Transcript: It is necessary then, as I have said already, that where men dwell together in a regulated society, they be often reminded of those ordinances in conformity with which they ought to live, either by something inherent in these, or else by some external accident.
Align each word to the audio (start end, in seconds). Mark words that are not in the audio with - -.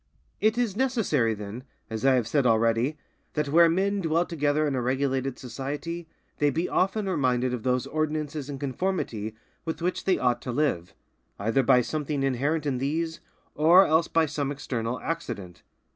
It 0.39 0.57
is 0.57 0.75
necessary 0.75 1.35
then, 1.35 1.63
as 1.87 2.03
I 2.03 2.15
have 2.15 2.27
said 2.27 2.47
already, 2.47 2.97
that 3.35 3.49
where 3.49 3.69
men 3.69 4.01
dwell 4.01 4.25
together 4.25 4.65
in 4.65 4.73
a 4.73 4.81
regulated 4.81 5.37
society, 5.37 6.07
they 6.39 6.49
be 6.49 6.67
often 6.67 7.07
reminded 7.07 7.53
of 7.53 7.61
those 7.61 7.85
ordinances 7.85 8.49
in 8.49 8.57
conformity 8.57 9.35
with 9.63 9.79
which 9.79 10.05
they 10.05 10.17
ought 10.17 10.41
to 10.41 10.51
live, 10.51 10.95
either 11.37 11.61
by 11.61 11.81
something 11.81 12.23
inherent 12.23 12.65
in 12.65 12.79
these, 12.79 13.19
or 13.53 13.85
else 13.85 14.07
by 14.07 14.25
some 14.25 14.51
external 14.51 14.99
accident. 15.01 15.61